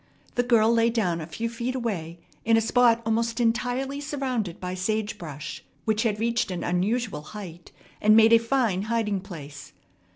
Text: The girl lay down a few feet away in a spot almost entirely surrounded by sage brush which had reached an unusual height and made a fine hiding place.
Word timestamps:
The 0.33 0.41
girl 0.41 0.73
lay 0.73 0.89
down 0.89 1.21
a 1.21 1.27
few 1.27 1.47
feet 1.47 1.75
away 1.75 2.17
in 2.43 2.57
a 2.57 2.59
spot 2.59 3.03
almost 3.05 3.39
entirely 3.39 4.01
surrounded 4.01 4.59
by 4.59 4.73
sage 4.73 5.19
brush 5.19 5.63
which 5.85 6.01
had 6.01 6.19
reached 6.19 6.49
an 6.49 6.63
unusual 6.63 7.21
height 7.21 7.71
and 8.01 8.15
made 8.15 8.33
a 8.33 8.39
fine 8.39 8.81
hiding 8.89 9.19
place. 9.21 9.73